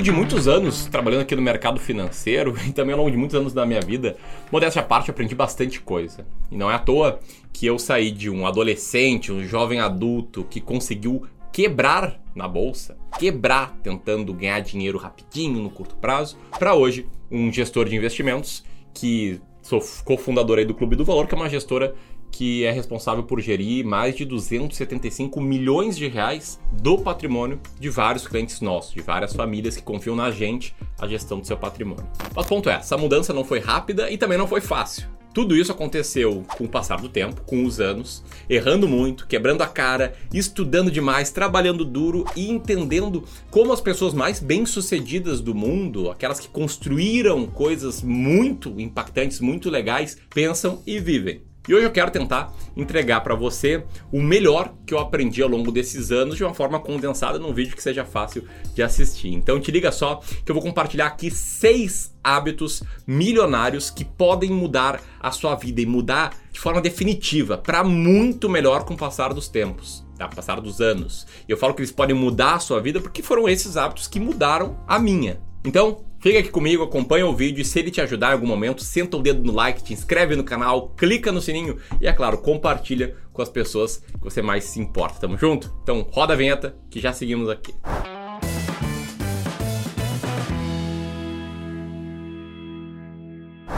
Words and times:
longo 0.00 0.02
de 0.02 0.12
muitos 0.12 0.48
anos 0.48 0.86
trabalhando 0.86 1.20
aqui 1.20 1.36
no 1.36 1.42
mercado 1.42 1.78
financeiro 1.78 2.54
e 2.66 2.72
também 2.72 2.92
ao 2.92 2.98
longo 2.98 3.10
de 3.10 3.16
muitos 3.18 3.36
anos 3.36 3.52
da 3.52 3.66
minha 3.66 3.80
vida, 3.80 4.16
modéstia 4.50 4.80
à 4.80 4.84
parte, 4.84 5.10
aprendi 5.10 5.34
bastante 5.34 5.80
coisa. 5.80 6.26
E 6.50 6.56
não 6.56 6.70
é 6.70 6.74
à 6.74 6.78
toa 6.78 7.20
que 7.52 7.66
eu 7.66 7.78
saí 7.78 8.10
de 8.10 8.30
um 8.30 8.46
adolescente, 8.46 9.30
um 9.30 9.46
jovem 9.46 9.80
adulto 9.80 10.46
que 10.48 10.60
conseguiu 10.60 11.26
quebrar 11.52 12.18
na 12.34 12.48
bolsa, 12.48 12.96
quebrar 13.18 13.76
tentando 13.82 14.32
ganhar 14.32 14.60
dinheiro 14.60 14.96
rapidinho 14.96 15.60
no 15.60 15.68
curto 15.68 15.96
prazo, 15.96 16.38
para 16.58 16.74
hoje 16.74 17.06
um 17.30 17.52
gestor 17.52 17.86
de 17.86 17.96
investimentos 17.96 18.64
que 18.94 19.40
sou 19.62 19.80
cofundador 20.04 20.58
aí 20.58 20.64
do 20.64 20.74
Clube 20.74 20.96
do 20.96 21.04
Valor, 21.04 21.26
que 21.26 21.34
é 21.34 21.36
uma 21.36 21.48
gestora 21.48 21.94
que 22.30 22.64
é 22.64 22.70
responsável 22.70 23.22
por 23.22 23.40
gerir 23.40 23.84
mais 23.84 24.14
de 24.14 24.24
275 24.24 25.40
milhões 25.40 25.96
de 25.96 26.08
reais 26.08 26.60
do 26.72 26.98
patrimônio 26.98 27.60
de 27.78 27.90
vários 27.90 28.26
clientes 28.26 28.60
nossos, 28.60 28.92
de 28.92 29.00
várias 29.00 29.32
famílias 29.32 29.76
que 29.76 29.82
confiam 29.82 30.16
na 30.16 30.30
gente 30.30 30.74
a 30.98 31.06
gestão 31.06 31.40
do 31.40 31.46
seu 31.46 31.56
patrimônio. 31.56 32.06
Mas 32.34 32.46
o 32.46 32.48
ponto 32.48 32.70
é, 32.70 32.74
essa 32.74 32.96
mudança 32.96 33.32
não 33.32 33.44
foi 33.44 33.58
rápida 33.58 34.10
e 34.10 34.16
também 34.16 34.38
não 34.38 34.46
foi 34.46 34.60
fácil. 34.60 35.08
Tudo 35.32 35.56
isso 35.56 35.70
aconteceu 35.70 36.44
com 36.56 36.64
o 36.64 36.68
passar 36.68 37.00
do 37.00 37.08
tempo, 37.08 37.42
com 37.42 37.64
os 37.64 37.78
anos, 37.78 38.24
errando 38.48 38.88
muito, 38.88 39.28
quebrando 39.28 39.62
a 39.62 39.66
cara, 39.66 40.14
estudando 40.34 40.90
demais, 40.90 41.30
trabalhando 41.30 41.84
duro 41.84 42.24
e 42.34 42.50
entendendo 42.50 43.24
como 43.48 43.72
as 43.72 43.80
pessoas 43.80 44.12
mais 44.12 44.40
bem-sucedidas 44.40 45.40
do 45.40 45.54
mundo, 45.54 46.10
aquelas 46.10 46.40
que 46.40 46.48
construíram 46.48 47.46
coisas 47.46 48.02
muito 48.02 48.74
impactantes, 48.80 49.38
muito 49.38 49.70
legais, 49.70 50.18
pensam 50.34 50.82
e 50.84 50.98
vivem. 50.98 51.49
E 51.70 51.74
hoje 51.74 51.86
eu 51.86 51.92
quero 51.92 52.10
tentar 52.10 52.52
entregar 52.76 53.20
para 53.20 53.36
você 53.36 53.84
o 54.10 54.20
melhor 54.20 54.74
que 54.84 54.92
eu 54.92 54.98
aprendi 54.98 55.40
ao 55.40 55.48
longo 55.48 55.70
desses 55.70 56.10
anos 56.10 56.36
de 56.36 56.42
uma 56.42 56.52
forma 56.52 56.80
condensada 56.80 57.38
num 57.38 57.54
vídeo 57.54 57.76
que 57.76 57.82
seja 57.82 58.04
fácil 58.04 58.42
de 58.74 58.82
assistir. 58.82 59.32
Então 59.32 59.60
te 59.60 59.70
liga 59.70 59.92
só 59.92 60.16
que 60.44 60.50
eu 60.50 60.54
vou 60.56 60.64
compartilhar 60.64 61.06
aqui 61.06 61.30
seis 61.30 62.12
hábitos 62.24 62.82
milionários 63.06 63.88
que 63.88 64.04
podem 64.04 64.50
mudar 64.50 65.00
a 65.20 65.30
sua 65.30 65.54
vida 65.54 65.80
e 65.80 65.86
mudar 65.86 66.34
de 66.50 66.58
forma 66.58 66.80
definitiva 66.80 67.56
para 67.56 67.84
muito 67.84 68.48
melhor 68.48 68.84
com 68.84 68.94
o 68.94 68.98
passar 68.98 69.32
dos 69.32 69.46
tempos. 69.46 70.04
Tá, 70.18 70.26
passar 70.26 70.60
dos 70.60 70.80
anos. 70.80 71.24
E 71.48 71.52
eu 71.52 71.56
falo 71.56 71.72
que 71.72 71.82
eles 71.82 71.92
podem 71.92 72.16
mudar 72.16 72.56
a 72.56 72.58
sua 72.58 72.80
vida 72.80 73.00
porque 73.00 73.22
foram 73.22 73.48
esses 73.48 73.76
hábitos 73.76 74.08
que 74.08 74.18
mudaram 74.18 74.76
a 74.88 74.98
minha. 74.98 75.40
Então, 75.64 76.04
Fica 76.20 76.38
aqui 76.38 76.50
comigo, 76.50 76.82
acompanha 76.82 77.26
o 77.26 77.34
vídeo 77.34 77.62
e 77.62 77.64
se 77.64 77.78
ele 77.78 77.90
te 77.90 77.98
ajudar 77.98 78.28
em 78.28 78.32
algum 78.34 78.46
momento, 78.46 78.84
senta 78.84 79.16
o 79.16 79.22
dedo 79.22 79.42
no 79.42 79.54
like, 79.54 79.82
te 79.82 79.94
inscreve 79.94 80.36
no 80.36 80.44
canal, 80.44 80.90
clica 80.90 81.32
no 81.32 81.40
sininho 81.40 81.78
e, 81.98 82.06
é 82.06 82.12
claro, 82.12 82.36
compartilha 82.36 83.16
com 83.32 83.40
as 83.40 83.48
pessoas 83.48 83.96
que 83.96 84.20
você 84.20 84.42
mais 84.42 84.64
se 84.64 84.78
importa. 84.78 85.18
Tamo 85.18 85.38
junto? 85.38 85.74
Então 85.82 86.06
roda 86.12 86.34
a 86.34 86.36
vinheta 86.36 86.76
que 86.90 87.00
já 87.00 87.14
seguimos 87.14 87.48
aqui. 87.48 87.74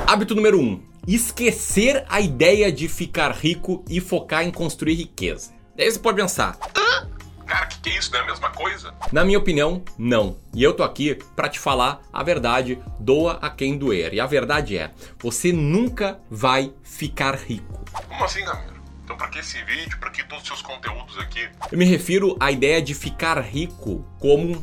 Hábito 0.05 0.35
número 0.35 0.59
1. 0.59 0.63
Um, 0.65 0.83
esquecer 1.07 2.05
a 2.09 2.20
ideia 2.20 2.73
de 2.73 2.89
ficar 2.89 3.31
rico 3.31 3.85
e 3.89 4.01
focar 4.01 4.43
em 4.45 4.51
construir 4.51 4.95
riqueza. 4.95 5.53
Daí 5.77 5.89
você 5.89 5.98
pode 6.01 6.17
pensar, 6.17 6.59
que 7.83 7.91
é 7.91 7.98
isso? 7.98 8.12
Não 8.12 8.20
é 8.20 8.22
a 8.22 8.27
mesma 8.27 8.50
coisa? 8.50 8.94
Na 9.11 9.25
minha 9.25 9.38
opinião, 9.38 9.83
não. 9.98 10.36
E 10.55 10.62
eu 10.62 10.72
tô 10.72 10.83
aqui 10.83 11.19
para 11.36 11.48
te 11.48 11.58
falar 11.58 12.00
a 12.12 12.22
verdade, 12.22 12.78
doa 12.98 13.39
a 13.42 13.50
quem 13.50 13.77
doer. 13.77 14.14
E 14.14 14.20
a 14.20 14.27
verdade 14.27 14.78
é, 14.78 14.92
você 15.19 15.52
nunca 15.52 16.20
vai 16.30 16.72
ficar 16.83 17.34
rico. 17.34 17.84
Como 18.08 18.24
assim, 18.24 18.42
Ramiro? 18.42 18.80
Então 19.05 19.16
pra 19.16 19.28
que 19.28 19.41
esse 19.41 19.62
vídeo? 19.64 19.98
Pra 19.98 20.11
que 20.11 20.22
todos 20.24 20.42
os 20.42 20.48
seus 20.48 20.62
conteúdos 20.62 21.19
aqui? 21.19 21.48
Eu 21.70 21.77
me 21.77 21.84
refiro 21.84 22.36
à 22.39 22.52
ideia 22.52 22.80
de 22.80 22.95
ficar 22.95 23.39
rico 23.40 24.07
como 24.20 24.62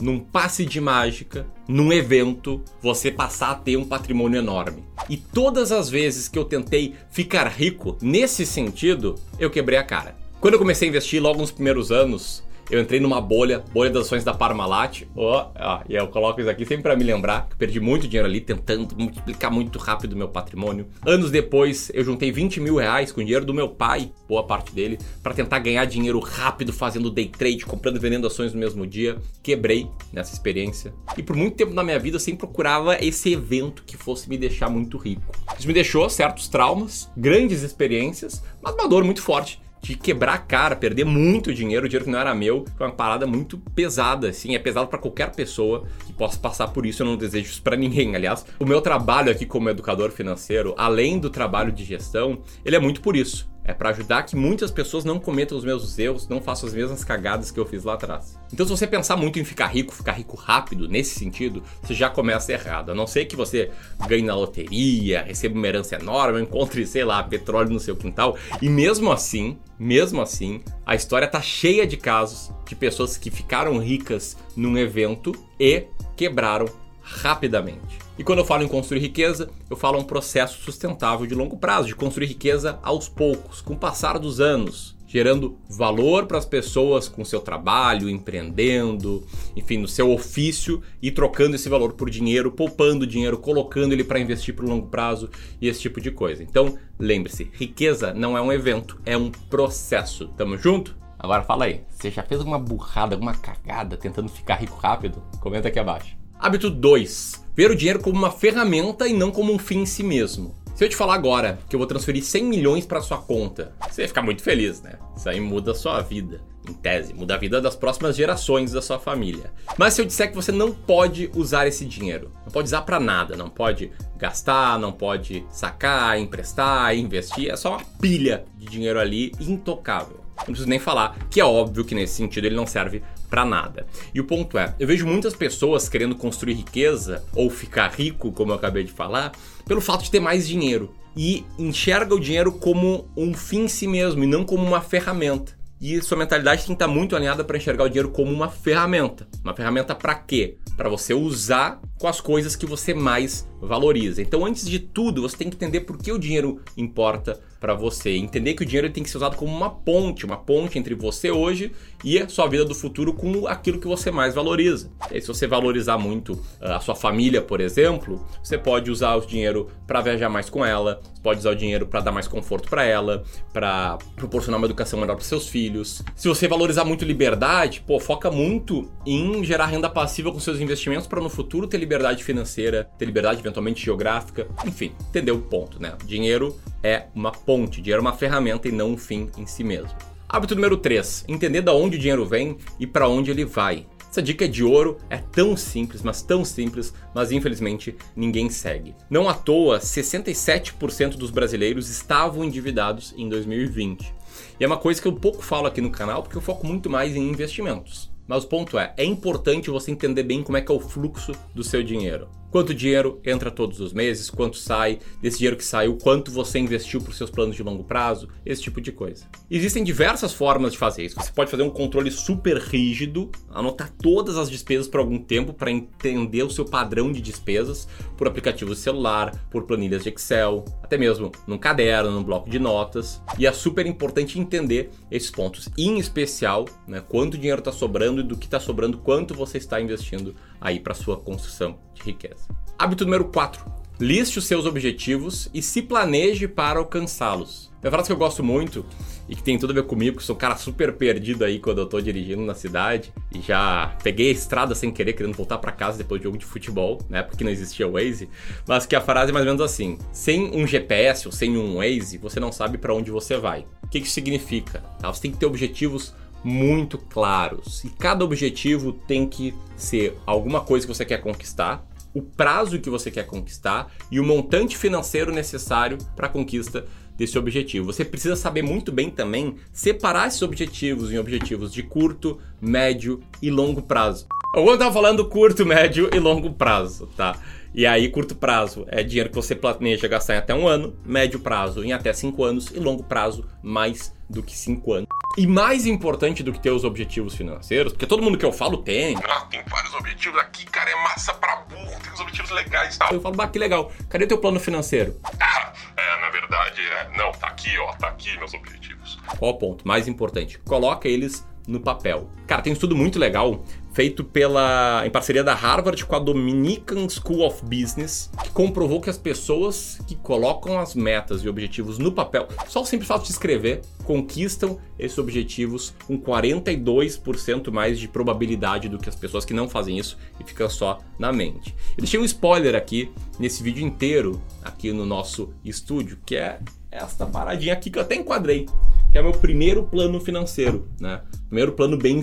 num 0.00 0.18
passe 0.18 0.64
de 0.64 0.80
mágica, 0.80 1.46
num 1.68 1.92
evento, 1.92 2.62
você 2.80 3.10
passar 3.10 3.50
a 3.50 3.54
ter 3.54 3.76
um 3.76 3.84
patrimônio 3.84 4.38
enorme. 4.38 4.84
E 5.08 5.16
todas 5.16 5.70
as 5.70 5.88
vezes 5.88 6.28
que 6.28 6.38
eu 6.38 6.44
tentei 6.44 6.94
ficar 7.10 7.46
rico 7.46 7.96
nesse 8.00 8.44
sentido, 8.44 9.14
eu 9.38 9.50
quebrei 9.50 9.78
a 9.78 9.84
cara. 9.84 10.16
Quando 10.40 10.54
eu 10.54 10.58
comecei 10.58 10.88
a 10.88 10.90
investir, 10.90 11.22
logo 11.22 11.38
nos 11.38 11.52
primeiros 11.52 11.92
anos, 11.92 12.42
eu 12.72 12.80
entrei 12.80 12.98
numa 12.98 13.20
bolha, 13.20 13.62
bolha 13.70 13.90
das 13.90 14.06
ações 14.06 14.24
da 14.24 14.32
Parmalat. 14.32 15.02
Ó, 15.14 15.50
oh, 15.54 15.82
e 15.86 15.94
eu 15.94 16.08
coloco 16.08 16.40
isso 16.40 16.48
aqui 16.48 16.64
sempre 16.64 16.84
para 16.84 16.96
me 16.96 17.04
lembrar 17.04 17.46
que 17.50 17.54
perdi 17.54 17.78
muito 17.78 18.08
dinheiro 18.08 18.26
ali 18.26 18.40
tentando 18.40 18.96
multiplicar 18.96 19.50
muito 19.50 19.78
rápido 19.78 20.16
meu 20.16 20.28
patrimônio. 20.28 20.86
Anos 21.04 21.30
depois, 21.30 21.90
eu 21.92 22.02
juntei 22.02 22.32
20 22.32 22.60
mil 22.60 22.76
reais 22.76 23.12
com 23.12 23.20
o 23.20 23.24
dinheiro 23.24 23.44
do 23.44 23.52
meu 23.52 23.68
pai, 23.68 24.10
boa 24.26 24.44
parte 24.44 24.74
dele, 24.74 24.98
para 25.22 25.34
tentar 25.34 25.58
ganhar 25.58 25.84
dinheiro 25.84 26.18
rápido 26.18 26.72
fazendo 26.72 27.10
day 27.10 27.28
trade, 27.28 27.66
comprando 27.66 27.96
e 27.96 28.00
vendendo 28.00 28.26
ações 28.26 28.54
no 28.54 28.58
mesmo 28.58 28.86
dia. 28.86 29.18
Quebrei 29.42 29.86
nessa 30.10 30.32
experiência. 30.32 30.94
E 31.14 31.22
por 31.22 31.36
muito 31.36 31.56
tempo 31.56 31.74
na 31.74 31.84
minha 31.84 31.98
vida 31.98 32.16
eu 32.16 32.20
sempre 32.20 32.46
procurava 32.46 32.96
esse 33.04 33.34
evento 33.34 33.84
que 33.84 33.98
fosse 33.98 34.30
me 34.30 34.38
deixar 34.38 34.70
muito 34.70 34.96
rico. 34.96 35.30
Isso 35.58 35.68
me 35.68 35.74
deixou 35.74 36.08
certos 36.08 36.48
traumas, 36.48 37.10
grandes 37.14 37.60
experiências, 37.60 38.42
mas 38.62 38.72
uma 38.72 38.88
dor 38.88 39.04
muito 39.04 39.20
forte 39.20 39.60
de 39.82 39.96
quebrar 39.96 40.34
a 40.34 40.38
cara, 40.38 40.76
perder 40.76 41.04
muito 41.04 41.52
dinheiro, 41.52 41.88
dinheiro 41.88 42.04
que 42.04 42.10
não 42.10 42.20
era 42.20 42.32
meu, 42.32 42.64
foi 42.78 42.86
uma 42.86 42.94
parada 42.94 43.26
muito 43.26 43.58
pesada, 43.74 44.28
assim, 44.28 44.54
é 44.54 44.58
pesado 44.58 44.86
para 44.86 44.98
qualquer 44.98 45.32
pessoa 45.32 45.84
que 46.06 46.12
possa 46.12 46.38
passar 46.38 46.68
por 46.68 46.86
isso, 46.86 47.02
eu 47.02 47.06
não 47.06 47.16
desejo 47.16 47.50
isso 47.50 47.62
para 47.62 47.76
ninguém. 47.76 48.14
Aliás, 48.14 48.46
o 48.60 48.64
meu 48.64 48.80
trabalho 48.80 49.32
aqui 49.32 49.44
como 49.44 49.68
educador 49.68 50.12
financeiro, 50.12 50.72
além 50.78 51.18
do 51.18 51.28
trabalho 51.28 51.72
de 51.72 51.84
gestão, 51.84 52.38
ele 52.64 52.76
é 52.76 52.78
muito 52.78 53.00
por 53.00 53.16
isso. 53.16 53.50
É 53.64 53.72
para 53.72 53.90
ajudar 53.90 54.24
que 54.24 54.34
muitas 54.34 54.70
pessoas 54.70 55.04
não 55.04 55.20
cometam 55.20 55.56
os 55.56 55.64
mesmos 55.64 55.98
erros, 55.98 56.28
não 56.28 56.40
façam 56.40 56.68
as 56.68 56.74
mesmas 56.74 57.04
cagadas 57.04 57.50
que 57.50 57.60
eu 57.60 57.64
fiz 57.64 57.84
lá 57.84 57.94
atrás. 57.94 58.38
Então, 58.52 58.66
se 58.66 58.70
você 58.70 58.86
pensar 58.86 59.16
muito 59.16 59.38
em 59.38 59.44
ficar 59.44 59.68
rico, 59.68 59.94
ficar 59.94 60.12
rico 60.12 60.36
rápido, 60.36 60.88
nesse 60.88 61.18
sentido, 61.18 61.62
você 61.80 61.94
já 61.94 62.10
começa 62.10 62.52
errado. 62.52 62.90
A 62.90 62.94
não 62.94 63.06
ser 63.06 63.26
que 63.26 63.36
você 63.36 63.70
ganhe 64.08 64.22
na 64.22 64.34
loteria, 64.34 65.22
receba 65.22 65.54
uma 65.54 65.66
herança 65.66 65.94
enorme, 65.94 66.42
encontre, 66.42 66.84
sei 66.86 67.04
lá, 67.04 67.22
petróleo 67.22 67.70
no 67.70 67.80
seu 67.80 67.94
quintal. 67.94 68.36
E 68.60 68.68
mesmo 68.68 69.12
assim, 69.12 69.56
mesmo 69.78 70.20
assim, 70.20 70.60
a 70.84 70.94
história 70.94 71.28
tá 71.28 71.40
cheia 71.40 71.86
de 71.86 71.96
casos 71.96 72.50
de 72.66 72.74
pessoas 72.74 73.16
que 73.16 73.30
ficaram 73.30 73.78
ricas 73.78 74.36
num 74.56 74.76
evento 74.76 75.32
e 75.60 75.84
quebraram 76.16 76.66
rapidamente. 77.02 77.98
E 78.18 78.24
quando 78.24 78.40
eu 78.40 78.44
falo 78.44 78.62
em 78.62 78.68
construir 78.68 79.00
riqueza, 79.00 79.50
eu 79.68 79.76
falo 79.76 79.98
um 79.98 80.04
processo 80.04 80.62
sustentável 80.62 81.26
de 81.26 81.34
longo 81.34 81.56
prazo, 81.56 81.88
de 81.88 81.94
construir 81.94 82.26
riqueza 82.26 82.78
aos 82.82 83.08
poucos, 83.08 83.60
com 83.60 83.74
o 83.74 83.78
passar 83.78 84.18
dos 84.18 84.40
anos, 84.40 84.96
gerando 85.12 85.58
valor 85.68 86.26
para 86.26 86.38
as 86.38 86.46
pessoas 86.46 87.06
com 87.06 87.22
seu 87.22 87.40
trabalho, 87.40 88.08
empreendendo, 88.08 89.26
enfim, 89.54 89.76
no 89.76 89.86
seu 89.86 90.10
ofício 90.10 90.82
e 91.02 91.10
trocando 91.10 91.54
esse 91.54 91.68
valor 91.68 91.92
por 91.92 92.08
dinheiro, 92.08 92.50
poupando 92.50 93.06
dinheiro, 93.06 93.36
colocando 93.36 93.92
ele 93.92 94.04
para 94.04 94.20
investir 94.20 94.54
para 94.54 94.64
o 94.64 94.68
longo 94.68 94.86
prazo 94.86 95.28
e 95.60 95.68
esse 95.68 95.80
tipo 95.80 96.00
de 96.00 96.10
coisa. 96.10 96.42
Então, 96.42 96.78
lembre-se, 96.98 97.50
riqueza 97.52 98.14
não 98.14 98.38
é 98.38 98.40
um 98.40 98.50
evento, 98.50 98.98
é 99.04 99.16
um 99.16 99.30
processo. 99.30 100.28
Tamo 100.28 100.56
junto? 100.56 100.96
Agora 101.18 101.42
fala 101.42 101.66
aí, 101.66 101.82
você 101.90 102.10
já 102.10 102.22
fez 102.22 102.40
alguma 102.40 102.58
burrada, 102.58 103.14
alguma 103.14 103.34
cagada 103.34 103.98
tentando 103.98 104.30
ficar 104.30 104.56
rico 104.56 104.78
rápido? 104.78 105.22
Comenta 105.40 105.68
aqui 105.68 105.78
abaixo. 105.78 106.21
Hábito 106.42 106.68
2. 106.68 107.44
Ver 107.54 107.70
o 107.70 107.76
dinheiro 107.76 108.00
como 108.00 108.18
uma 108.18 108.32
ferramenta 108.32 109.06
e 109.06 109.12
não 109.12 109.30
como 109.30 109.52
um 109.52 109.60
fim 109.60 109.82
em 109.82 109.86
si 109.86 110.02
mesmo. 110.02 110.56
Se 110.74 110.84
eu 110.84 110.88
te 110.88 110.96
falar 110.96 111.14
agora 111.14 111.60
que 111.68 111.76
eu 111.76 111.78
vou 111.78 111.86
transferir 111.86 112.24
100 112.24 112.42
milhões 112.42 112.84
para 112.84 113.00
sua 113.00 113.18
conta, 113.18 113.72
você 113.88 114.00
vai 114.00 114.08
ficar 114.08 114.22
muito 114.22 114.42
feliz, 114.42 114.82
né? 114.82 114.94
Isso 115.16 115.28
aí 115.28 115.40
muda 115.40 115.70
a 115.70 115.74
sua 115.76 116.00
vida. 116.00 116.40
Em 116.68 116.72
tese, 116.72 117.14
muda 117.14 117.36
a 117.36 117.38
vida 117.38 117.60
das 117.60 117.76
próximas 117.76 118.16
gerações 118.16 118.72
da 118.72 118.82
sua 118.82 118.98
família. 118.98 119.52
Mas 119.78 119.94
se 119.94 120.02
eu 120.02 120.04
disser 120.04 120.30
que 120.30 120.34
você 120.34 120.50
não 120.50 120.72
pode 120.72 121.30
usar 121.32 121.68
esse 121.68 121.84
dinheiro, 121.84 122.32
não 122.44 122.50
pode 122.50 122.66
usar 122.66 122.82
para 122.82 122.98
nada, 122.98 123.36
não 123.36 123.48
pode 123.48 123.92
gastar, 124.16 124.80
não 124.80 124.90
pode 124.90 125.46
sacar, 125.48 126.18
emprestar, 126.18 126.96
investir, 126.96 127.52
é 127.52 127.56
só 127.56 127.76
uma 127.76 127.84
pilha 128.00 128.44
de 128.56 128.66
dinheiro 128.66 128.98
ali 128.98 129.30
intocável. 129.38 130.21
Não 130.42 130.46
preciso 130.46 130.68
nem 130.68 130.78
falar 130.78 131.16
que 131.30 131.40
é 131.40 131.44
óbvio 131.44 131.84
que 131.84 131.94
nesse 131.94 132.14
sentido 132.14 132.46
ele 132.46 132.56
não 132.56 132.66
serve 132.66 133.02
para 133.30 133.44
nada. 133.44 133.86
E 134.14 134.20
o 134.20 134.24
ponto 134.24 134.58
é, 134.58 134.74
eu 134.78 134.86
vejo 134.86 135.06
muitas 135.06 135.34
pessoas 135.34 135.88
querendo 135.88 136.14
construir 136.14 136.54
riqueza 136.54 137.24
ou 137.34 137.48
ficar 137.48 137.88
rico, 137.88 138.32
como 138.32 138.52
eu 138.52 138.56
acabei 138.56 138.84
de 138.84 138.92
falar, 138.92 139.32
pelo 139.66 139.80
fato 139.80 140.04
de 140.04 140.10
ter 140.10 140.20
mais 140.20 140.46
dinheiro 140.46 140.94
e 141.16 141.44
enxerga 141.58 142.14
o 142.14 142.20
dinheiro 142.20 142.52
como 142.52 143.08
um 143.16 143.34
fim 143.34 143.64
em 143.64 143.68
si 143.68 143.86
mesmo 143.86 144.24
e 144.24 144.26
não 144.26 144.44
como 144.44 144.64
uma 144.64 144.80
ferramenta. 144.80 145.60
E 145.80 146.00
sua 146.00 146.16
mentalidade 146.16 146.60
tem 146.60 146.68
que 146.68 146.72
estar 146.74 146.86
muito 146.86 147.16
alinhada 147.16 147.42
para 147.42 147.56
enxergar 147.56 147.84
o 147.84 147.88
dinheiro 147.88 148.10
como 148.10 148.30
uma 148.30 148.48
ferramenta. 148.48 149.26
Uma 149.42 149.52
ferramenta 149.52 149.96
para 149.96 150.14
quê? 150.14 150.56
Para 150.76 150.88
você 150.88 151.12
usar 151.12 151.80
com 151.98 152.06
as 152.06 152.20
coisas 152.20 152.54
que 152.54 152.64
você 152.64 152.94
mais 152.94 153.48
valoriza. 153.60 154.22
Então, 154.22 154.46
antes 154.46 154.64
de 154.64 154.78
tudo, 154.78 155.22
você 155.22 155.36
tem 155.36 155.50
que 155.50 155.56
entender 155.56 155.80
por 155.80 155.98
que 155.98 156.12
o 156.12 156.18
dinheiro 156.20 156.60
importa 156.76 157.40
para 157.62 157.74
você. 157.74 158.16
Entender 158.16 158.54
que 158.54 158.64
o 158.64 158.66
dinheiro 158.66 158.90
tem 158.90 159.04
que 159.04 159.08
ser 159.08 159.18
usado 159.18 159.36
como 159.36 159.56
uma 159.56 159.70
ponte, 159.70 160.26
uma 160.26 160.36
ponte 160.36 160.80
entre 160.80 160.96
você 160.96 161.30
hoje 161.30 161.70
e 162.04 162.18
a 162.18 162.28
sua 162.28 162.48
vida 162.48 162.64
do 162.64 162.74
futuro 162.74 163.14
com 163.14 163.46
aquilo 163.46 163.78
que 163.78 163.86
você 163.86 164.10
mais 164.10 164.34
valoriza. 164.34 164.90
E 165.12 165.20
se 165.20 165.28
você 165.28 165.46
valorizar 165.46 165.96
muito 165.96 166.36
ah, 166.60 166.76
a 166.76 166.80
sua 166.80 166.96
família, 166.96 167.40
por 167.40 167.60
exemplo, 167.60 168.26
você 168.42 168.58
pode 168.58 168.90
usar 168.90 169.14
o 169.14 169.20
dinheiro 169.24 169.68
para 169.86 170.00
viajar 170.00 170.28
mais 170.28 170.50
com 170.50 170.66
ela, 170.66 171.00
pode 171.22 171.38
usar 171.38 171.52
o 171.52 171.54
dinheiro 171.54 171.86
para 171.86 172.00
dar 172.00 172.10
mais 172.10 172.26
conforto 172.26 172.68
para 172.68 172.82
ela, 172.82 173.22
para 173.52 173.96
proporcionar 174.16 174.58
uma 174.58 174.66
educação 174.66 174.98
melhor 174.98 175.14
para 175.14 175.24
seus 175.24 175.46
filhos. 175.46 176.02
Se 176.16 176.26
você 176.26 176.48
valorizar 176.48 176.84
muito 176.84 177.04
liberdade, 177.04 177.84
pô, 177.86 178.00
foca 178.00 178.28
muito 178.28 178.90
em 179.06 179.44
gerar 179.44 179.66
renda 179.66 179.88
passiva 179.88 180.32
com 180.32 180.40
seus 180.40 180.58
investimentos 180.58 181.06
para 181.06 181.20
no 181.20 181.30
futuro 181.30 181.68
ter 181.68 181.78
liberdade 181.78 182.24
financeira, 182.24 182.90
ter 182.98 183.04
liberdade 183.04 183.38
eventualmente 183.38 183.84
geográfica, 183.84 184.48
enfim, 184.66 184.92
entendeu 185.08 185.36
o 185.36 185.42
ponto, 185.42 185.80
né? 185.80 185.94
Dinheiro 186.04 186.58
é 186.82 187.06
uma 187.14 187.32
ponte, 187.32 187.80
dinheiro 187.80 188.00
é 188.00 188.06
uma 188.06 188.16
ferramenta 188.16 188.68
e 188.68 188.72
não 188.72 188.92
um 188.92 188.96
fim 188.96 189.30
em 189.36 189.46
si 189.46 189.62
mesmo. 189.62 189.96
Hábito 190.28 190.54
número 190.54 190.76
3: 190.76 191.24
entender 191.28 191.62
de 191.62 191.70
onde 191.70 191.96
o 191.96 192.00
dinheiro 192.00 192.24
vem 192.24 192.56
e 192.80 192.86
para 192.86 193.08
onde 193.08 193.30
ele 193.30 193.44
vai. 193.44 193.86
Essa 194.10 194.20
dica 194.20 194.44
é 194.44 194.48
de 194.48 194.62
ouro, 194.62 194.98
é 195.08 195.16
tão 195.16 195.56
simples, 195.56 196.02
mas 196.02 196.20
tão 196.20 196.44
simples, 196.44 196.92
mas 197.14 197.32
infelizmente 197.32 197.96
ninguém 198.14 198.50
segue. 198.50 198.94
Não 199.08 199.26
à 199.26 199.32
toa, 199.32 199.78
67% 199.78 201.16
dos 201.16 201.30
brasileiros 201.30 201.88
estavam 201.88 202.44
endividados 202.44 203.14
em 203.16 203.26
2020. 203.26 204.14
E 204.60 204.64
é 204.64 204.66
uma 204.66 204.76
coisa 204.76 205.00
que 205.00 205.08
eu 205.08 205.14
pouco 205.14 205.42
falo 205.42 205.66
aqui 205.66 205.80
no 205.80 205.90
canal, 205.90 206.22
porque 206.22 206.36
eu 206.36 206.42
foco 206.42 206.66
muito 206.66 206.90
mais 206.90 207.16
em 207.16 207.30
investimentos. 207.30 208.12
Mas 208.28 208.44
o 208.44 208.48
ponto 208.48 208.78
é, 208.78 208.92
é 208.98 209.04
importante 209.04 209.70
você 209.70 209.90
entender 209.90 210.22
bem 210.24 210.42
como 210.42 210.58
é 210.58 210.60
que 210.60 210.70
é 210.70 210.74
o 210.74 210.80
fluxo 210.80 211.32
do 211.54 211.64
seu 211.64 211.82
dinheiro. 211.82 212.28
Quanto 212.52 212.74
dinheiro 212.74 213.18
entra 213.24 213.50
todos 213.50 213.80
os 213.80 213.94
meses, 213.94 214.28
quanto 214.28 214.58
sai, 214.58 214.98
desse 215.22 215.38
dinheiro 215.38 215.56
que 215.56 215.64
saiu, 215.64 215.96
quanto 215.96 216.30
você 216.30 216.58
investiu 216.58 217.00
para 217.00 217.10
os 217.10 217.16
seus 217.16 217.30
planos 217.30 217.56
de 217.56 217.62
longo 217.62 217.82
prazo, 217.82 218.28
esse 218.44 218.60
tipo 218.60 218.78
de 218.78 218.92
coisa. 218.92 219.24
Existem 219.50 219.82
diversas 219.82 220.34
formas 220.34 220.72
de 220.72 220.78
fazer 220.78 221.02
isso. 221.02 221.16
Você 221.18 221.32
pode 221.32 221.50
fazer 221.50 221.62
um 221.62 221.70
controle 221.70 222.10
super 222.10 222.58
rígido, 222.58 223.30
anotar 223.48 223.90
todas 223.90 224.36
as 224.36 224.50
despesas 224.50 224.86
por 224.86 225.00
algum 225.00 225.18
tempo 225.18 225.54
para 225.54 225.70
entender 225.70 226.42
o 226.42 226.50
seu 226.50 226.66
padrão 226.66 227.10
de 227.10 227.22
despesas 227.22 227.88
por 228.18 228.28
aplicativo 228.28 228.74
celular, 228.74 229.32
por 229.50 229.62
planilhas 229.62 230.02
de 230.02 230.10
Excel, 230.10 230.66
até 230.82 230.98
mesmo 230.98 231.32
num 231.46 231.56
caderno, 231.56 232.10
num 232.10 232.22
bloco 232.22 232.50
de 232.50 232.58
notas. 232.58 233.22
E 233.38 233.46
é 233.46 233.52
super 233.52 233.86
importante 233.86 234.38
entender 234.38 234.90
esses 235.10 235.30
pontos, 235.30 235.70
em 235.78 235.98
especial, 235.98 236.66
né, 236.86 237.02
quanto 237.08 237.38
dinheiro 237.38 237.60
está 237.60 237.72
sobrando 237.72 238.20
e 238.20 238.24
do 238.24 238.36
que 238.36 238.44
está 238.44 238.60
sobrando, 238.60 238.98
quanto 238.98 239.32
você 239.32 239.56
está 239.56 239.80
investindo 239.80 240.34
aí 240.62 240.80
para 240.80 240.94
sua 240.94 241.16
construção 241.16 241.78
de 241.92 242.02
riqueza. 242.02 242.48
Hábito 242.78 243.04
número 243.04 243.26
4. 243.26 243.64
Liste 244.00 244.38
os 244.38 244.46
seus 244.46 244.64
objetivos 244.64 245.48
e 245.52 245.60
se 245.60 245.82
planeje 245.82 246.48
para 246.48 246.78
alcançá-los. 246.78 247.70
Tem 247.80 247.88
uma 247.88 247.92
frase 247.92 248.08
que 248.08 248.12
eu 248.12 248.16
gosto 248.16 248.42
muito 248.42 248.86
e 249.28 249.36
que 249.36 249.42
tem 249.42 249.58
tudo 249.58 249.70
a 249.70 249.74
ver 249.74 249.84
comigo, 249.84 250.18
que 250.18 250.22
sou 250.22 250.34
um 250.34 250.38
cara 250.38 250.56
super 250.56 250.92
perdido 250.92 251.44
aí 251.44 251.58
quando 251.58 251.78
eu 251.78 251.86
tô 251.86 252.00
dirigindo 252.00 252.42
na 252.42 252.54
cidade 252.54 253.12
e 253.34 253.40
já 253.40 253.96
peguei 254.02 254.28
a 254.28 254.32
estrada 254.32 254.74
sem 254.74 254.90
querer, 254.90 255.12
querendo 255.12 255.34
voltar 255.34 255.58
para 255.58 255.72
casa 255.72 255.98
depois 255.98 256.20
de 256.20 256.24
jogo 256.24 256.38
de 256.38 256.44
futebol, 256.44 257.00
né? 257.08 257.22
Porque 257.22 257.44
não 257.44 257.50
existia 257.50 257.88
Waze, 257.88 258.28
mas 258.66 258.86
que 258.86 258.96
a 258.96 259.00
frase 259.00 259.30
é 259.30 259.32
mais 259.32 259.46
ou 259.46 259.52
menos 259.52 259.60
assim: 259.60 259.98
sem 260.12 260.50
um 260.54 260.66
GPS 260.66 261.26
ou 261.26 261.32
sem 261.32 261.56
um 261.56 261.76
Waze, 261.76 262.18
você 262.18 262.38
não 262.38 262.52
sabe 262.52 262.78
para 262.78 262.94
onde 262.94 263.10
você 263.10 263.36
vai. 263.36 263.66
O 263.82 263.88
que, 263.88 264.00
que 264.00 264.06
isso 264.06 264.14
significa? 264.14 264.80
Tá? 265.00 265.12
Você 265.12 265.22
tem 265.22 265.30
que 265.30 265.38
ter 265.38 265.46
objetivos 265.46 266.14
muito 266.44 266.98
claros. 266.98 267.84
E 267.84 267.90
cada 267.90 268.24
objetivo 268.24 268.92
tem 268.92 269.26
que 269.28 269.54
ser 269.76 270.16
alguma 270.26 270.60
coisa 270.60 270.86
que 270.86 270.94
você 270.94 271.04
quer 271.04 271.18
conquistar, 271.18 271.86
o 272.14 272.20
prazo 272.20 272.78
que 272.78 272.90
você 272.90 273.10
quer 273.10 273.26
conquistar 273.26 273.90
e 274.10 274.20
o 274.20 274.24
montante 274.24 274.76
financeiro 274.76 275.32
necessário 275.32 275.98
para 276.14 276.26
a 276.26 276.30
conquista 276.30 276.86
desse 277.16 277.38
objetivo. 277.38 277.86
Você 277.86 278.04
precisa 278.04 278.36
saber 278.36 278.62
muito 278.62 278.90
bem 278.90 279.10
também 279.10 279.56
separar 279.72 280.28
esses 280.28 280.42
objetivos 280.42 281.12
em 281.12 281.18
objetivos 281.18 281.72
de 281.72 281.82
curto, 281.82 282.38
médio 282.60 283.20
e 283.40 283.50
longo 283.50 283.82
prazo. 283.82 284.26
Eu 284.54 284.72
estava 284.72 284.92
falando 284.92 285.26
curto, 285.28 285.64
médio 285.64 286.10
e 286.12 286.18
longo 286.18 286.52
prazo, 286.52 287.08
tá? 287.16 287.38
E 287.74 287.86
aí, 287.86 288.10
curto 288.10 288.34
prazo 288.34 288.84
é 288.88 289.02
dinheiro 289.02 289.30
que 289.30 289.34
você 289.34 289.54
planeja 289.54 290.06
gastar 290.06 290.34
em 290.34 290.38
até 290.38 290.54
um 290.54 290.68
ano, 290.68 290.94
médio 291.06 291.40
prazo 291.40 291.82
em 291.82 291.94
até 291.94 292.12
cinco 292.12 292.44
anos 292.44 292.70
e 292.70 292.78
longo 292.78 293.02
prazo 293.02 293.48
mais 293.62 294.14
do 294.28 294.42
que 294.42 294.54
cinco 294.54 294.92
anos. 294.92 295.08
E 295.38 295.46
mais 295.46 295.86
importante 295.86 296.42
do 296.42 296.52
que 296.52 296.60
ter 296.60 296.70
os 296.70 296.84
objetivos 296.84 297.34
financeiros, 297.34 297.94
porque 297.94 298.06
todo 298.06 298.22
mundo 298.22 298.36
que 298.36 298.44
eu 298.44 298.52
falo 298.52 298.76
tem. 298.76 299.16
Ah, 299.16 299.40
tem 299.50 299.62
vários 299.66 299.94
objetivos 299.94 300.38
aqui, 300.38 300.66
cara, 300.66 300.90
é 300.90 301.02
massa 301.02 301.32
pra 301.32 301.56
burro, 301.62 301.98
tem 302.02 302.12
os 302.12 302.20
objetivos 302.20 302.50
legais 302.50 302.94
e 302.94 302.98
tal. 302.98 303.10
Eu 303.10 303.22
falo, 303.22 303.36
bah, 303.36 303.48
que 303.48 303.58
legal. 303.58 303.90
Cadê 304.10 304.26
teu 304.26 304.36
plano 304.36 304.60
financeiro? 304.60 305.18
Cara, 305.38 305.72
é, 305.96 306.20
na 306.20 306.28
verdade, 306.28 306.82
é, 306.82 307.16
não, 307.16 307.32
tá 307.32 307.46
aqui, 307.46 307.70
ó, 307.78 307.92
tá 307.94 308.08
aqui 308.08 308.36
meus 308.36 308.52
objetivos. 308.52 309.18
Qual 309.38 309.52
o 309.52 309.58
ponto? 309.58 309.88
Mais 309.88 310.06
importante, 310.06 310.58
coloca 310.58 311.08
eles 311.08 311.42
no 311.66 311.80
papel. 311.80 312.28
Cara, 312.46 312.60
tem 312.60 312.72
um 312.72 312.74
estudo 312.74 312.94
muito 312.94 313.18
legal 313.18 313.64
feito 313.92 314.24
pela 314.24 315.02
em 315.06 315.10
parceria 315.10 315.44
da 315.44 315.54
Harvard 315.54 316.04
com 316.04 316.16
a 316.16 316.18
Dominican 316.18 317.08
School 317.08 317.46
of 317.46 317.62
Business, 317.64 318.30
que 318.42 318.50
comprovou 318.50 319.00
que 319.00 319.10
as 319.10 319.18
pessoas 319.18 319.98
que 320.06 320.14
colocam 320.16 320.78
as 320.78 320.94
metas 320.94 321.42
e 321.42 321.48
objetivos 321.48 321.98
no 321.98 322.12
papel, 322.12 322.48
só 322.68 322.82
o 322.82 322.86
simples 322.86 323.08
fato 323.08 323.24
de 323.24 323.30
escrever, 323.30 323.82
conquistam 324.04 324.78
esses 324.98 325.18
objetivos 325.18 325.94
com 326.06 326.18
42% 326.18 327.70
mais 327.70 327.98
de 327.98 328.08
probabilidade 328.08 328.88
do 328.88 328.98
que 328.98 329.08
as 329.08 329.16
pessoas 329.16 329.44
que 329.44 329.54
não 329.54 329.68
fazem 329.68 329.98
isso 329.98 330.16
e 330.40 330.44
ficam 330.44 330.68
só 330.68 330.98
na 331.18 331.32
mente. 331.32 331.74
Eu 331.90 331.98
deixei 331.98 332.18
um 332.18 332.24
spoiler 332.24 332.74
aqui 332.74 333.12
nesse 333.38 333.62
vídeo 333.62 333.84
inteiro 333.84 334.42
aqui 334.62 334.92
no 334.92 335.04
nosso 335.04 335.52
estúdio, 335.64 336.18
que 336.24 336.36
é 336.36 336.58
esta 336.90 337.26
paradinha 337.26 337.72
aqui 337.72 337.90
que 337.90 337.98
eu 337.98 338.02
até 338.02 338.14
enquadrei, 338.14 338.66
que 339.10 339.18
é 339.18 339.22
meu 339.22 339.32
primeiro 339.32 339.84
plano 339.84 340.20
financeiro, 340.20 340.88
né? 341.00 341.22
Primeiro 341.48 341.72
plano 341.72 341.96
bem 341.96 342.20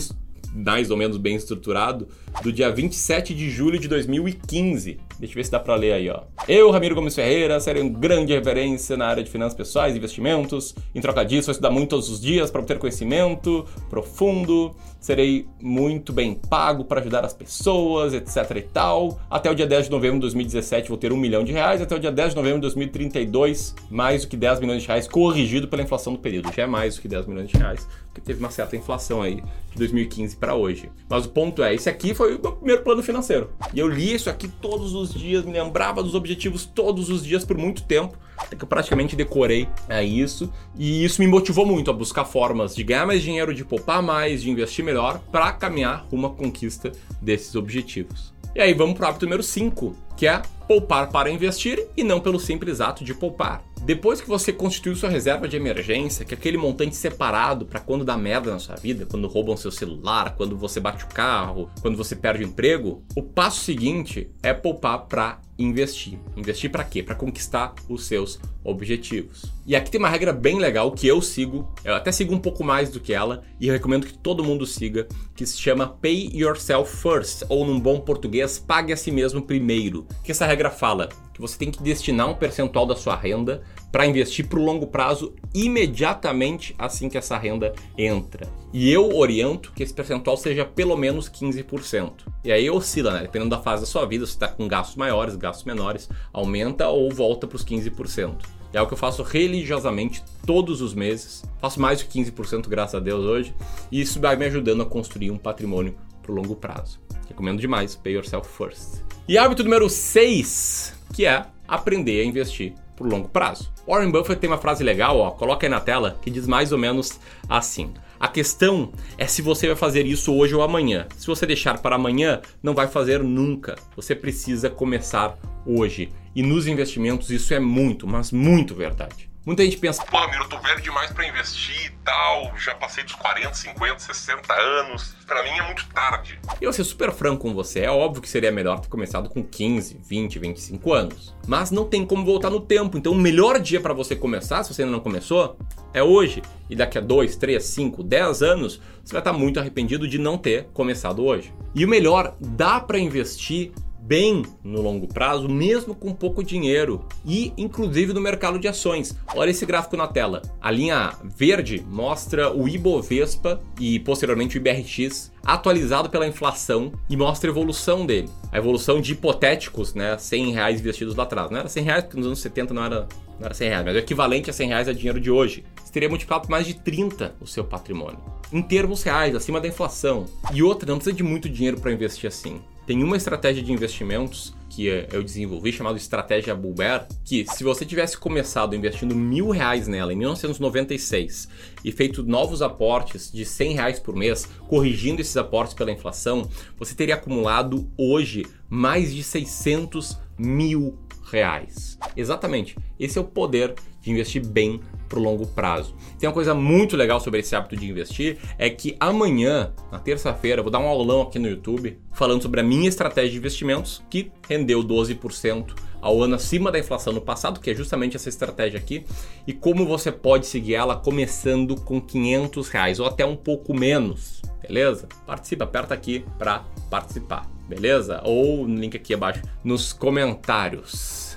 mais 0.54 0.92
ou 0.92 0.98
menos 0.98 1.18
bem 1.18 1.36
estruturado, 1.36 2.08
do 2.42 2.52
dia 2.52 2.72
27 2.72 3.34
de 3.34 3.50
julho 3.50 3.80
de 3.80 3.88
2015. 3.88 4.98
Deixa 5.20 5.34
eu 5.34 5.36
ver 5.36 5.44
se 5.44 5.52
dá 5.52 5.60
para 5.60 5.76
ler 5.76 5.92
aí, 5.92 6.10
ó. 6.10 6.22
Eu, 6.48 6.72
Ramiro 6.72 6.96
Gomes 6.96 7.14
Ferreira, 7.14 7.60
serei 7.60 7.84
um 7.84 7.90
grande 7.90 8.34
referência 8.34 8.96
na 8.96 9.08
área 9.08 9.22
de 9.22 9.30
finanças 9.30 9.56
pessoais 9.56 9.96
investimentos. 9.96 10.74
Em 10.96 11.02
troca 11.02 11.26
disso, 11.26 11.48
vou 11.48 11.52
estudar 11.52 11.70
muito 11.70 11.90
todos 11.90 12.10
os 12.10 12.22
dias 12.22 12.50
para 12.50 12.62
obter 12.62 12.80
conhecimento 12.80 13.66
profundo. 13.90 14.74
Serei 15.00 15.46
muito 15.62 16.12
bem 16.12 16.34
pago 16.34 16.86
para 16.86 17.02
ajudar 17.02 17.26
as 17.26 17.34
pessoas, 17.34 18.14
etc 18.14 18.50
e 18.56 18.62
tal. 18.62 19.20
Até 19.30 19.52
o 19.52 19.56
dia 19.56 19.68
10 19.68 19.86
de 19.86 19.92
novembro 19.92 20.18
de 20.18 20.22
2017 20.22 20.90
vou 20.90 20.98
ter 20.98 21.12
um 21.12 21.18
milhão 21.18 21.44
de 21.44 21.52
reais. 21.52 21.82
Até 21.82 21.96
o 21.96 22.00
dia 22.00 22.12
10 22.12 22.32
de 22.32 22.36
novembro 22.36 22.58
de 22.58 22.62
2032, 22.64 23.76
mais 23.90 24.24
do 24.24 24.30
que 24.30 24.38
10 24.38 24.60
milhões 24.62 24.82
de 24.82 24.88
reais, 24.88 25.08
corrigido 25.08 25.68
pela 25.68 25.82
inflação 25.82 26.14
do 26.14 26.20
período. 26.20 26.52
Já 26.54 26.64
é 26.64 26.68
mais 26.68 26.96
do 26.96 27.02
que 27.02 27.08
10 27.08 27.28
milhões 27.28 27.50
de 27.50 27.58
reais, 27.58 27.88
porque 28.08 28.22
teve 28.22 28.40
uma 28.40 28.52
certa 28.52 28.76
inflação 28.76 29.22
aí 29.22 29.44
de 29.72 29.78
2015 29.78 30.36
para 30.36 30.56
hoje. 30.56 30.90
Mas 31.08 31.26
o 31.26 31.30
ponto 31.30 31.64
é, 31.64 31.74
esse 31.74 31.90
aqui 31.90 32.14
foi 32.14 32.36
o 32.36 32.42
meu 32.42 32.52
primeiro 32.54 32.84
plano 32.84 33.04
financeiro. 33.04 33.52
E 33.74 33.80
eu 33.80 33.88
li 33.88 34.14
isso 34.14 34.30
aqui 34.30 34.48
todos 34.48 34.94
os 34.94 35.09
dias, 35.14 35.46
me 35.46 35.54
lembrava 35.54 36.04
dos 36.04 36.16
objetivos 36.16 36.66
todos 36.66 37.10
os 37.10 37.24
dias 37.24 37.46
por 37.46 37.58
muito 37.58 37.84
tempo, 37.84 38.18
até 38.38 38.56
que 38.56 38.64
eu 38.64 38.68
praticamente 38.68 39.16
decorei 39.16 39.68
é 39.88 40.04
isso. 40.04 40.52
E 40.78 41.04
isso 41.04 41.22
me 41.22 41.28
motivou 41.28 41.66
muito 41.66 41.90
a 41.90 41.94
buscar 41.94 42.26
formas 42.26 42.76
de 42.76 42.84
ganhar 42.84 43.06
mais 43.06 43.22
dinheiro, 43.22 43.54
de 43.54 43.64
poupar 43.64 44.02
mais, 44.02 44.42
de 44.42 44.50
investir 44.50 44.84
melhor 44.84 45.20
para 45.32 45.52
caminhar 45.52 46.06
rumo 46.10 46.28
à 46.28 46.30
conquista 46.30 46.92
desses 47.22 47.56
objetivos. 47.56 48.34
E 48.56 48.62
aí 48.62 48.74
vamos 48.74 48.98
para 48.98 49.06
o 49.06 49.10
hábito 49.10 49.26
número 49.26 49.44
5, 49.44 49.96
que 50.18 50.28
é 50.28 50.42
poupar 50.68 51.10
para 51.10 51.30
investir 51.30 51.88
e 51.96 52.04
não 52.04 52.20
pelo 52.20 52.40
simples 52.40 52.82
ato 52.82 53.04
de 53.04 53.14
poupar. 53.14 53.64
Depois 53.90 54.22
que 54.22 54.30
você 54.30 54.54
constituiu 54.54 54.96
sua 54.96 55.10
reserva 55.10 55.48
de 55.48 55.58
emergência, 55.58 56.24
que 56.24 56.32
é 56.32 56.38
aquele 56.38 56.60
montante 56.60 56.96
separado 56.96 57.66
para 57.66 57.80
quando 57.80 58.06
dá 58.06 58.16
merda 58.16 58.52
na 58.52 58.60
sua 58.60 58.76
vida, 58.76 59.04
quando 59.04 59.28
roubam 59.28 59.58
seu 59.58 59.72
celular, 59.72 60.36
quando 60.36 60.56
você 60.56 60.80
bate 60.80 61.06
o 61.06 61.08
carro, 61.08 61.72
quando 61.82 61.98
você 61.98 62.16
perde 62.16 62.44
o 62.44 62.48
emprego, 62.48 63.04
o 63.16 63.24
passo 63.24 63.62
seguinte 63.62 64.30
é 64.44 64.54
poupar 64.54 65.08
para 65.08 65.42
investir. 65.58 66.20
Investir 66.38 66.70
para 66.70 66.84
quê? 66.84 67.02
Para 67.02 67.16
conquistar 67.16 67.74
os 67.90 68.06
seus 68.06 68.40
objetivos. 68.64 69.52
E 69.66 69.76
aqui 69.76 69.90
tem 69.90 69.98
uma 69.98 70.08
regra 70.08 70.32
bem 70.32 70.60
legal 70.60 70.92
que 70.92 71.08
eu 71.08 71.20
sigo, 71.20 71.68
eu 71.84 71.96
até 71.96 72.12
sigo 72.12 72.32
um 72.32 72.40
pouco 72.40 72.64
mais 72.64 72.92
do 72.92 73.00
que 73.00 73.12
ela 73.12 73.42
e 73.60 73.70
eu 73.70 73.74
recomendo 73.74 74.06
que 74.06 74.16
todo 74.16 74.44
mundo 74.44 74.68
siga, 74.68 75.08
que 75.36 75.48
se 75.48 75.60
chama 75.60 75.88
Pay 75.88 76.30
Yourself 76.32 76.96
First, 76.96 77.44
ou 77.50 77.66
num 77.66 77.80
bom 77.80 78.00
português, 78.00 78.60
pague 78.60 78.94
a 78.94 78.98
si 78.98 79.10
mesmo 79.10 79.42
primeiro. 79.42 80.06
O 80.20 80.24
que 80.24 80.32
essa 80.32 80.46
regra 80.46 80.70
fala? 80.70 81.10
que 81.40 81.42
você 81.42 81.58
tem 81.58 81.72
que 81.72 81.82
destinar 81.82 82.30
um 82.30 82.36
percentual 82.36 82.86
da 82.86 82.98
sua 82.98 83.16
renda 83.16 83.64
para 83.92 84.06
investir 84.06 84.48
para 84.48 84.60
o 84.60 84.64
longo 84.64 84.88
prazo 84.88 85.34
imediatamente 85.54 86.76
assim 86.78 87.10
que 87.10 87.18
essa 87.18 87.38
renda 87.38 87.74
entra. 87.98 88.48
E 88.72 88.92
eu 88.92 89.16
oriento 89.18 89.72
que 89.74 89.82
esse 89.82 89.94
percentual 89.94 90.38
seja 90.38 90.64
pelo 90.64 90.96
menos 90.96 91.30
15%. 91.30 92.12
E 92.44 92.52
aí 92.52 92.70
oscila, 92.70 93.14
né? 93.14 93.22
Dependendo 93.22 93.50
da 93.50 93.62
fase 93.62 93.82
da 93.82 93.88
sua 93.88 94.06
vida, 94.06 94.26
se 94.26 94.34
está 94.34 94.48
com 94.48 94.68
gastos 94.68 94.96
maiores, 94.96 95.36
gastos 95.36 95.66
menores, 95.66 96.08
aumenta 96.32 96.88
ou 96.88 97.12
volta 97.12 97.48
para 97.48 97.56
os 97.56 97.66
15%. 97.66 98.36
É 98.72 98.78
algo 98.78 98.88
que 98.88 98.94
eu 98.94 98.98
faço 98.98 99.24
religiosamente 99.24 100.24
todos 100.46 100.82
os 100.82 100.94
meses. 100.94 101.44
Faço 101.60 101.82
mais 101.82 102.00
de 102.00 102.06
15%, 102.06 102.68
graças 102.68 102.96
a 102.96 103.00
Deus, 103.00 103.26
hoje. 103.26 103.56
E 103.92 104.00
isso 104.00 104.20
vai 104.20 104.36
me 104.36 104.46
ajudando 104.46 104.84
a 104.84 104.86
construir 104.86 105.32
um 105.32 105.38
patrimônio 105.38 105.96
para 106.22 106.32
o 106.32 106.36
longo 106.36 106.56
prazo. 106.56 107.00
Recomendo 107.28 107.60
demais, 107.60 107.96
pay 107.96 108.14
yourself 108.14 108.48
first. 108.48 109.02
E 109.28 109.38
hábito 109.38 109.64
número 109.64 109.90
6 109.90 111.00
que 111.14 111.26
é 111.26 111.46
aprender 111.68 112.22
a 112.22 112.26
investir 112.26 112.74
por 113.00 113.08
longo 113.08 113.30
prazo. 113.30 113.72
Warren 113.88 114.12
Buffett 114.12 114.42
tem 114.42 114.50
uma 114.50 114.58
frase 114.58 114.84
legal, 114.84 115.18
ó, 115.18 115.32
coloca 115.32 115.66
aí 115.66 115.70
na 115.70 115.80
tela, 115.80 116.20
que 116.22 116.30
diz 116.30 116.46
mais 116.46 116.74
ou 116.74 116.78
menos 116.78 117.18
assim: 117.48 117.94
a 118.20 118.28
questão 118.28 118.92
é 119.18 119.26
se 119.26 119.42
você 119.42 119.68
vai 119.68 119.78
fazer 119.78 120.06
isso 120.06 120.36
hoje 120.36 120.54
ou 120.54 120.62
amanhã. 120.62 121.08
Se 121.16 121.26
você 121.26 121.46
deixar 121.46 121.82
para 121.82 121.96
amanhã, 121.96 122.42
não 122.62 122.74
vai 122.74 122.90
fazer 122.90 123.24
nunca. 123.24 123.76
Você 123.96 124.14
precisa 124.14 124.70
começar 124.70 125.40
hoje. 125.66 126.12
E 126.36 126.44
nos 126.44 126.68
investimentos 126.68 127.30
isso 127.30 127.54
é 127.54 127.60
muito, 127.60 128.06
mas 128.06 128.32
muito 128.34 128.76
verdade. 128.76 129.29
Muita 129.46 129.64
gente 129.64 129.78
pensa, 129.78 130.04
pô, 130.04 130.20
Miro, 130.28 130.44
eu 130.44 130.50
tô 130.50 130.60
velho 130.60 130.82
demais 130.82 131.12
para 131.12 131.26
investir 131.26 131.88
e 131.88 131.90
tal, 132.04 132.52
já 132.58 132.76
passei 132.76 133.06
dos 133.06 133.16
40, 133.16 133.54
50, 133.54 134.00
60 134.00 134.54
anos, 134.54 135.16
para 135.26 135.42
mim 135.44 135.50
é 135.52 135.62
muito 135.66 135.88
tarde. 135.88 136.38
Eu 136.60 136.66
vou 136.66 136.74
ser 136.74 136.84
super 136.84 137.12
franco 137.12 137.44
com 137.44 137.54
você, 137.54 137.80
é 137.80 137.90
óbvio 137.90 138.22
que 138.22 138.28
seria 138.28 138.52
melhor 138.52 138.82
ter 138.82 138.90
começado 138.90 139.30
com 139.30 139.42
15, 139.42 139.98
20, 140.04 140.40
25 140.40 140.94
anos. 140.94 141.34
Mas 141.48 141.72
não 141.72 141.86
tem 141.86 142.06
como 142.06 142.26
voltar 142.26 142.50
no 142.50 142.60
tempo, 142.60 142.98
então 142.98 143.14
o 143.14 143.16
melhor 143.16 143.60
dia 143.60 143.80
para 143.80 143.94
você 143.94 144.14
começar, 144.14 144.62
se 144.64 144.74
você 144.74 144.84
ainda 144.84 144.92
não 144.92 145.00
começou, 145.00 145.58
é 145.94 146.04
hoje. 146.04 146.42
E 146.70 146.76
daqui 146.76 146.98
a 146.98 147.02
2, 147.02 147.38
3, 147.38 147.64
5, 147.64 148.04
10 148.04 148.44
anos, 148.44 148.82
você 149.04 149.14
vai 149.14 149.22
estar 149.22 149.34
muito 149.34 149.60
arrependido 149.60 150.06
de 150.06 150.18
não 150.18 150.38
ter 150.38 150.66
começado 150.74 151.26
hoje. 151.26 151.54
E 151.74 151.86
o 151.86 151.88
melhor, 151.88 152.36
dá 152.40 152.80
para 152.80 153.00
investir 153.00 153.72
bem 154.10 154.42
no 154.64 154.82
longo 154.82 155.08
prazo, 155.08 155.48
mesmo 155.48 155.94
com 155.94 156.12
pouco 156.12 156.44
dinheiro 156.44 157.06
e 157.24 157.54
inclusive 157.56 158.12
no 158.12 158.20
mercado 158.20 158.58
de 158.58 158.68
ações. 158.68 159.16
Olha 159.36 159.52
esse 159.52 159.68
gráfico 159.68 159.96
na 159.96 160.08
tela. 160.08 160.42
A 160.60 160.72
linha 160.72 161.14
verde 161.24 161.86
mostra 161.88 162.52
o 162.52 162.68
Ibovespa 162.68 163.62
e 163.80 164.00
posteriormente 164.00 164.58
o 164.58 164.60
IBRX 164.60 165.32
atualizado 165.46 166.10
pela 166.10 166.28
inflação 166.28 166.92
e 167.08 167.16
mostra 167.16 167.52
a 167.52 167.54
evolução 167.54 168.04
dele. 168.04 168.30
A 168.52 168.58
evolução 168.58 169.00
de 169.00 169.12
hipotéticos, 169.12 169.94
né, 169.94 170.18
100 170.18 170.54
reais 170.54 170.80
investidos 170.80 171.16
lá 171.16 171.24
atrás. 171.24 171.52
Não 171.52 171.60
era 171.60 171.70
100 171.70 171.84
reais 171.84 172.04
porque 172.04 172.18
nos 172.18 172.26
anos 172.26 172.40
70 172.40 172.74
não 172.74 172.84
era, 172.84 173.08
não 173.40 173.46
era 173.46 173.54
100 173.54 173.70
reais, 173.70 173.86
mas 173.86 173.96
o 173.96 174.00
equivalente 174.00 174.50
a 174.50 174.54
100 174.54 174.68
reais 174.70 174.88
é 174.88 174.94
dinheiro 174.94 175.20
de 175.20 175.30
hoje. 175.30 175.64
Você 175.84 175.94
teria 175.94 176.10
multiplicado 176.10 176.48
por 176.48 176.52
mais 176.52 176.66
de 176.66 176.74
30 176.74 177.36
o 177.40 177.46
seu 177.46 177.64
patrimônio. 177.64 178.20
Em 178.52 178.64
termos 178.64 179.04
reais, 179.04 179.36
acima 179.36 179.62
da 179.62 179.68
inflação. 179.68 180.26
E 180.52 180.64
outra, 180.64 180.90
não 180.90 180.98
precisa 180.98 181.16
de 181.16 181.22
muito 181.22 181.48
dinheiro 181.48 181.80
para 181.80 181.92
investir 181.92 182.28
assim. 182.28 182.60
Tem 182.90 183.04
uma 183.04 183.18
estratégia 183.18 183.62
de 183.62 183.72
investimentos 183.72 184.52
que 184.68 184.88
eu 184.88 185.22
desenvolvi 185.22 185.72
chamada 185.72 185.96
Estratégia 185.96 186.56
Bull 186.56 186.74
Bear, 186.74 187.08
que 187.24 187.46
se 187.46 187.64
você 187.64 187.86
tivesse 187.86 188.18
começado 188.18 188.76
investindo 188.76 189.16
mil 189.16 189.52
reais 189.52 189.88
nela 189.88 190.12
em 190.12 190.16
1996 190.16 191.48
e 191.86 191.92
feito 191.92 192.24
novos 192.24 192.64
aportes 192.64 193.32
de 193.32 193.46
100 193.46 193.74
reais 193.76 194.00
por 194.00 194.16
mês, 194.16 194.50
corrigindo 194.68 195.22
esses 195.22 195.38
aportes 195.38 195.76
pela 195.76 195.92
inflação, 195.92 196.50
você 196.80 196.96
teria 196.96 197.14
acumulado 197.14 197.88
hoje 197.96 198.44
mais 198.68 199.14
de 199.14 199.22
600 199.22 200.18
mil 200.36 200.98
reais. 201.32 202.00
Exatamente, 202.18 202.76
esse 203.00 203.20
é 203.20 203.22
o 203.22 203.26
poder 203.26 203.76
de 204.02 204.10
investir 204.10 204.44
bem 204.44 204.82
pro 205.10 205.20
longo 205.20 205.48
prazo. 205.48 205.96
Tem 206.18 206.30
uma 206.30 206.34
coisa 206.34 206.54
muito 206.54 206.96
legal 206.96 207.20
sobre 207.20 207.40
esse 207.40 207.56
hábito 207.56 207.76
de 207.76 207.90
investir, 207.90 208.38
é 208.58 208.70
que 208.70 208.96
amanhã, 209.00 209.74
na 209.92 210.00
terça-feira, 210.00 210.62
vou 210.62 210.72
dar 210.72 210.80
um 210.80 210.88
aulão 210.88 211.24
aqui 211.24 211.40
no 211.40 211.50
YouTube 211.50 211.98
falando 212.14 212.42
sobre 212.44 212.62
a 212.62 212.64
minha 212.64 212.88
estratégia 212.88 213.32
de 213.32 213.38
investimentos, 213.38 214.04
que 214.10 214.32
rendeu 214.48 214.84
12% 214.84 215.74
ao 216.02 216.22
ano 216.24 216.36
acima 216.36 216.72
da 216.72 216.80
inflação 216.80 217.12
no 217.12 217.22
passado, 217.22 217.60
que 217.60 217.70
é 217.70 217.74
justamente 217.74 218.16
essa 218.16 218.30
estratégia 218.30 218.80
aqui, 218.80 219.06
e 219.46 219.54
como 219.54 219.86
você 219.86 220.12
pode 220.12 220.48
seguir 220.48 220.76
ela 220.76 220.96
começando 220.96 221.76
com 221.76 222.00
500 222.00 222.70
reais 222.70 223.00
ou 223.00 223.08
até 223.08 223.26
um 223.26 223.36
pouco 223.36 223.74
menos, 223.74 224.42
beleza? 224.62 225.08
Participa, 225.26 225.66
aperta 225.66 225.94
aqui 225.94 226.24
para 226.38 226.64
participar, 226.90 227.50
beleza? 227.68 228.22
Ou 228.24 228.68
no 228.68 228.76
link 228.76 228.96
aqui 228.96 229.14
abaixo 229.14 229.42
nos 229.64 229.92
comentários. 229.92 231.29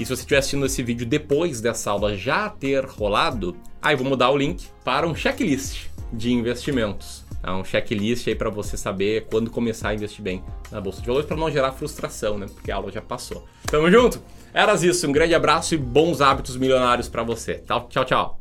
E 0.00 0.04
se 0.06 0.16
você 0.16 0.22
estiver 0.22 0.38
assistindo 0.38 0.64
esse 0.64 0.82
vídeo 0.82 1.06
depois 1.06 1.60
dessa 1.60 1.90
aula 1.90 2.16
já 2.16 2.48
ter 2.48 2.86
rolado, 2.86 3.54
aí 3.82 3.94
vou 3.94 4.06
mudar 4.06 4.30
o 4.30 4.36
link 4.36 4.66
para 4.82 5.06
um 5.06 5.14
checklist 5.14 5.88
de 6.10 6.32
investimentos. 6.32 7.22
É 7.42 7.50
um 7.50 7.62
checklist 7.62 8.26
aí 8.26 8.34
para 8.34 8.48
você 8.48 8.78
saber 8.78 9.26
quando 9.30 9.50
começar 9.50 9.90
a 9.90 9.94
investir 9.94 10.22
bem 10.22 10.42
na 10.72 10.80
bolsa 10.80 11.02
de 11.02 11.06
valores 11.06 11.26
para 11.26 11.36
não 11.36 11.50
gerar 11.50 11.72
frustração, 11.72 12.38
né? 12.38 12.46
Porque 12.46 12.72
a 12.72 12.76
aula 12.76 12.90
já 12.90 13.02
passou. 13.02 13.46
Tamo 13.66 13.90
junto. 13.90 14.22
Eras 14.54 14.82
isso, 14.82 15.06
um 15.06 15.12
grande 15.12 15.34
abraço 15.34 15.74
e 15.74 15.78
bons 15.78 16.22
hábitos 16.22 16.56
milionários 16.56 17.06
para 17.06 17.22
você. 17.22 17.62
Tchau, 17.66 17.86
tchau, 17.90 18.04
tchau. 18.06 18.39